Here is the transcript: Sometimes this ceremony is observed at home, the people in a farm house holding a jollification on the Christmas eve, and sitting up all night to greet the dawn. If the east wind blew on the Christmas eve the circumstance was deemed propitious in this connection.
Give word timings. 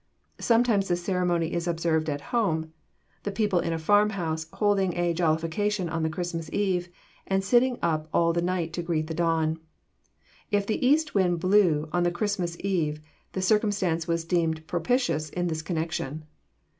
Sometimes 0.39 0.87
this 0.87 1.03
ceremony 1.03 1.53
is 1.53 1.67
observed 1.67 2.09
at 2.09 2.21
home, 2.33 2.73
the 3.21 3.31
people 3.31 3.59
in 3.59 3.71
a 3.71 3.77
farm 3.77 4.09
house 4.09 4.47
holding 4.53 4.97
a 4.97 5.13
jollification 5.13 5.89
on 5.89 6.01
the 6.01 6.09
Christmas 6.09 6.51
eve, 6.51 6.89
and 7.27 7.43
sitting 7.43 7.77
up 7.83 8.07
all 8.11 8.33
night 8.33 8.73
to 8.73 8.81
greet 8.81 9.05
the 9.05 9.13
dawn. 9.13 9.59
If 10.49 10.65
the 10.65 10.83
east 10.83 11.13
wind 11.13 11.39
blew 11.39 11.87
on 11.93 12.01
the 12.01 12.09
Christmas 12.09 12.57
eve 12.61 12.99
the 13.33 13.43
circumstance 13.43 14.07
was 14.07 14.25
deemed 14.25 14.65
propitious 14.65 15.29
in 15.29 15.49
this 15.49 15.61
connection. 15.61 16.25